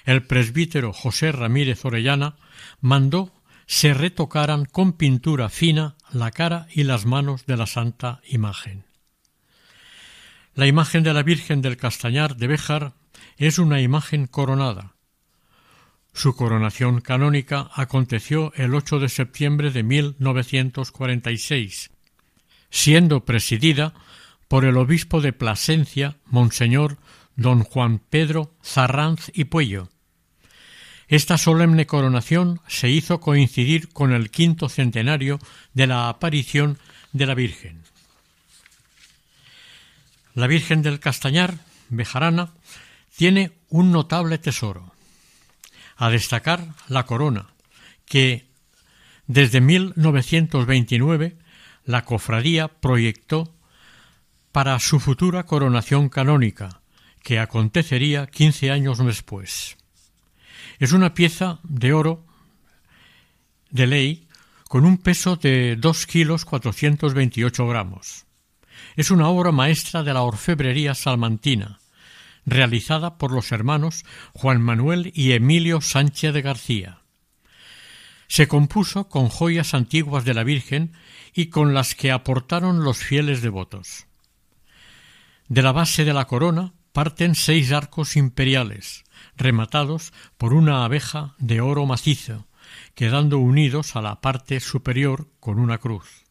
[0.05, 2.35] el presbítero José Ramírez Orellana
[2.79, 3.33] mandó
[3.65, 8.85] se retocaran con pintura fina la cara y las manos de la santa imagen.
[10.53, 12.93] La imagen de la Virgen del Castañar de Béjar
[13.37, 14.93] es una imagen coronada,
[16.13, 21.91] su coronación canónica aconteció el 8 de septiembre de 1946,
[22.69, 23.93] siendo presidida
[24.47, 26.97] por el obispo de Plasencia, Monseñor
[27.35, 29.89] don Juan Pedro Zarranz y Puello.
[31.07, 35.39] Esta solemne coronación se hizo coincidir con el quinto centenario
[35.73, 36.77] de la aparición
[37.13, 37.81] de la Virgen.
[40.35, 41.57] La Virgen del Castañar,
[41.89, 42.53] Bejarana,
[43.15, 44.93] tiene un notable tesoro
[45.99, 47.47] a destacar la corona,
[48.05, 48.47] que
[49.27, 51.37] desde 1929
[51.83, 53.53] la cofradía proyectó
[54.53, 56.81] para su futura coronación canónica,
[57.21, 59.77] que acontecería quince años después.
[60.79, 62.25] Es una pieza de oro
[63.69, 64.27] de ley
[64.69, 68.25] con un peso de dos kilos cuatrocientos veintiocho gramos.
[68.95, 71.78] Es una obra maestra de la orfebrería salmantina,
[72.49, 77.01] realizada por los hermanos Juan Manuel y Emilio Sánchez de García.
[78.27, 80.93] Se compuso con joyas antiguas de la Virgen
[81.33, 84.05] y con las que aportaron los fieles devotos.
[85.47, 89.03] De la base de la corona parten seis arcos imperiales,
[89.35, 92.47] rematados por una abeja de oro macizo,
[92.93, 96.25] quedando unidos a la parte superior con una cruz.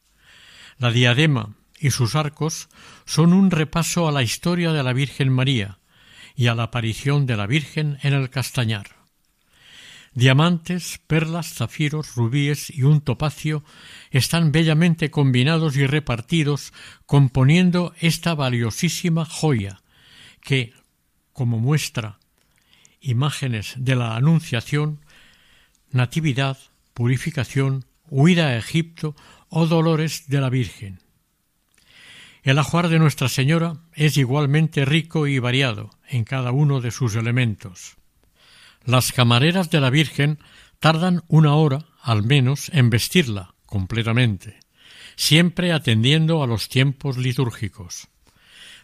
[0.79, 2.69] La diadema y sus arcos
[3.07, 5.79] son un repaso a la historia de la Virgen María,
[6.39, 8.91] y a la aparición de la Virgen en el castañar.
[10.15, 13.65] Diamantes, perlas, zafiros, rubíes y un topacio
[14.13, 16.73] están bellamente combinados y repartidos,
[17.07, 19.83] componiendo esta valiosísima joya,
[20.41, 20.75] que,
[21.33, 22.21] como muestra
[23.01, 25.01] imágenes de la Anunciación,
[25.91, 26.57] Natividad,
[26.95, 29.17] Purificación, Huida a Egipto
[29.49, 31.01] o Dolores de la Virgen.
[32.43, 37.17] El ajuar de Nuestra Señora es igualmente rico y variado en cada uno de sus
[37.17, 37.97] elementos.
[38.85, 40.39] Las camareras de la Virgen
[40.79, 44.61] tardan una hora, al menos, en vestirla completamente,
[45.17, 48.09] siempre atendiendo a los tiempos litúrgicos.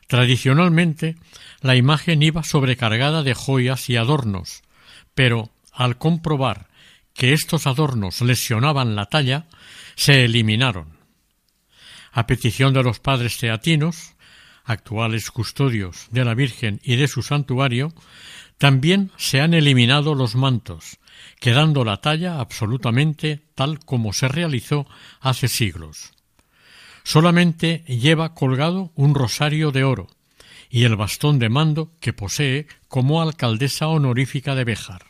[0.08, 1.16] Tradicionalmente,
[1.60, 4.62] la imagen iba sobrecargada de joyas y adornos,
[5.14, 6.68] pero al comprobar
[7.14, 9.46] que estos adornos lesionaban la talla,
[9.94, 10.93] se eliminaron
[12.14, 14.14] a petición de los padres teatinos,
[14.64, 17.92] actuales custodios de la Virgen y de su santuario,
[18.56, 20.98] también se han eliminado los mantos,
[21.40, 24.86] quedando la talla absolutamente tal como se realizó
[25.20, 26.12] hace siglos.
[27.02, 30.06] Solamente lleva colgado un rosario de oro
[30.70, 35.06] y el bastón de mando que posee como alcaldesa honorífica de Béjar.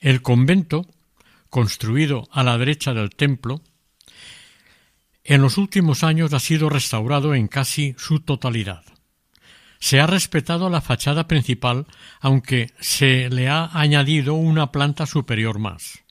[0.00, 0.86] El convento,
[1.50, 3.62] construido a la derecha del templo,
[5.24, 8.84] en los últimos años ha sido restaurado en casi su totalidad.
[9.78, 11.86] Se ha respetado la fachada principal,
[12.20, 16.02] aunque se le ha añadido una planta superior más.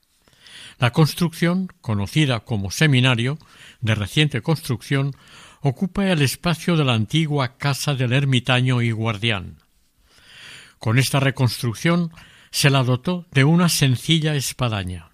[0.77, 3.37] La construcción, conocida como seminario,
[3.81, 5.15] de reciente construcción,
[5.61, 9.57] ocupa el espacio de la antigua casa del ermitaño y guardián.
[10.79, 12.11] Con esta reconstrucción
[12.49, 15.11] se la dotó de una sencilla espadaña.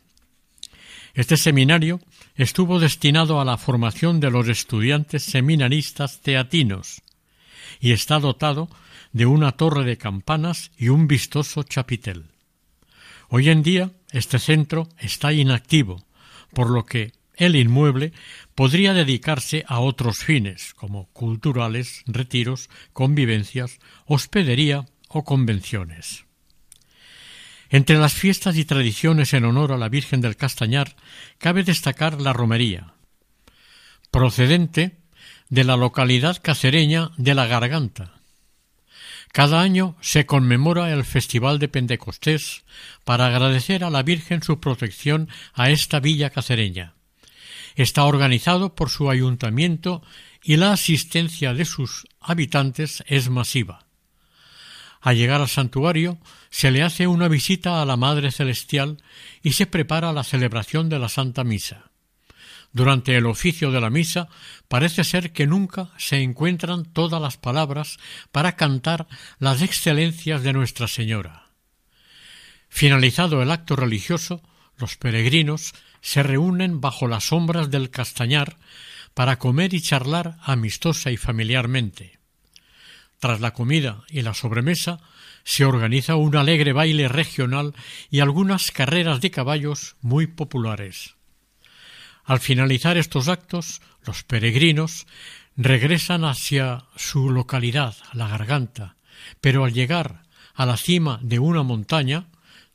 [1.13, 1.99] Este seminario
[2.37, 7.01] estuvo destinado a la formación de los estudiantes seminaristas teatinos
[7.79, 8.69] y está dotado
[9.11, 12.25] de una torre de campanas y un vistoso chapitel.
[13.29, 16.05] Hoy en día este centro está inactivo,
[16.53, 18.13] por lo que el inmueble
[18.55, 26.26] podría dedicarse a otros fines, como culturales, retiros, convivencias, hospedería o convenciones.
[27.69, 30.95] Entre las fiestas y tradiciones en honor a la Virgen del Castañar
[31.37, 32.93] cabe destacar la romería,
[34.09, 34.97] procedente
[35.49, 38.13] de la localidad cacereña de La Garganta.
[39.33, 42.63] Cada año se conmemora el Festival de Pentecostés
[43.03, 46.93] para agradecer a la Virgen su protección a esta villa cacereña.
[47.75, 50.01] Está organizado por su ayuntamiento
[50.41, 53.85] y la asistencia de sus habitantes es masiva.
[55.01, 56.17] Al llegar al santuario
[56.49, 58.97] se le hace una visita a la Madre Celestial
[59.43, 61.91] y se prepara la celebración de la Santa Misa.
[62.73, 64.27] Durante el oficio de la misa
[64.67, 67.97] parece ser que nunca se encuentran todas las palabras
[68.31, 69.07] para cantar
[69.39, 71.47] las excelencias de Nuestra Señora.
[72.69, 74.43] Finalizado el acto religioso,
[74.77, 78.57] los peregrinos se reúnen bajo las sombras del castañar
[79.13, 82.19] para comer y charlar amistosa y familiarmente.
[83.19, 84.99] Tras la comida y la sobremesa
[85.47, 87.73] se organiza un alegre baile regional
[88.11, 91.15] y algunas carreras de caballos muy populares.
[92.25, 95.07] Al finalizar estos actos, los peregrinos
[95.55, 98.97] regresan hacia su localidad, la garganta,
[99.39, 100.23] pero al llegar
[100.53, 102.27] a la cima de una montaña,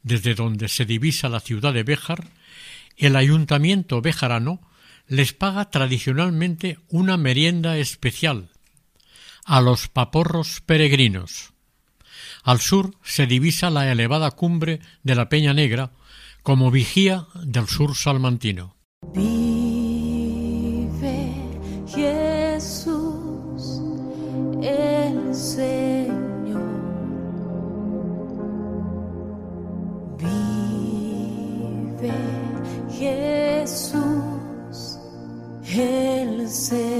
[0.03, 2.27] desde donde se divisa la ciudad de Béjar,
[2.97, 4.62] el ayuntamiento bejarano
[5.09, 8.49] les paga tradicionalmente una merienda especial
[9.45, 11.51] a los paporros peregrinos.
[12.43, 15.93] Al sur se divisa la elevada cumbre de la Peña Negra
[16.43, 18.76] como vigía del sur salmantino.
[19.14, 20.11] Vive
[21.86, 23.80] Jesús
[24.61, 26.62] el Señor.
[30.18, 32.12] Vive
[32.99, 34.03] Jesús
[35.74, 36.91] el Señor.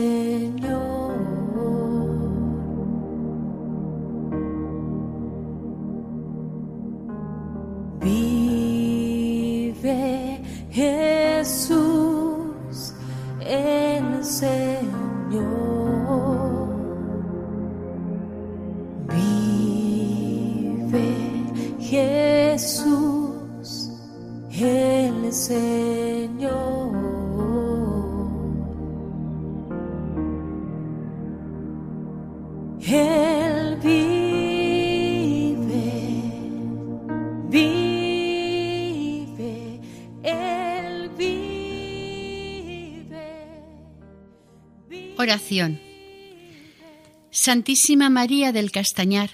[47.30, 49.30] Santísima María del Castañar,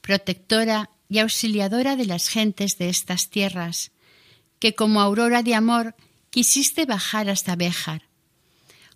[0.00, 3.90] protectora y auxiliadora de las gentes de estas tierras,
[4.60, 5.96] que como aurora de amor
[6.30, 8.02] quisiste bajar hasta Béjar.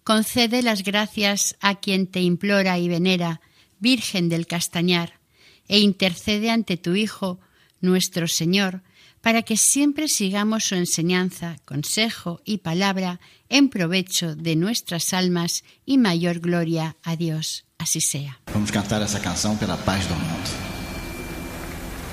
[0.05, 3.41] Concede las gracias a quien te implora y venera,
[3.81, 5.19] Virgen del Castañar,
[5.67, 7.41] e intercede ante tu Hijo,
[7.81, 8.83] nuestro Señor,
[9.25, 15.97] para que siempre sigamos su enseñanza, consejo y palabra en provecho de nuestras almas y
[15.97, 17.65] mayor gloria a Dios.
[17.79, 18.39] Así sea.
[18.53, 20.51] Vamos cantar essa canção pela paz do mundo.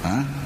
[0.05, 0.40] Hã?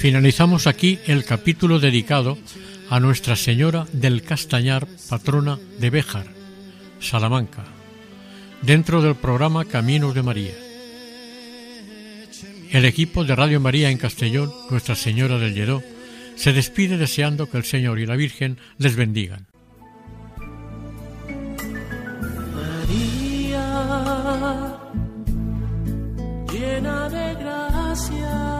[0.00, 2.38] Finalizamos aquí el capítulo dedicado
[2.88, 6.24] a Nuestra Señora del Castañar, patrona de Béjar,
[7.00, 7.64] Salamanca,
[8.62, 10.54] dentro del programa Caminos de María.
[12.70, 15.82] El equipo de Radio María en Castellón, Nuestra Señora del Lledó,
[16.34, 19.48] se despide deseando que el Señor y la Virgen les bendigan.
[22.54, 23.66] María,
[26.50, 28.59] llena de gracia,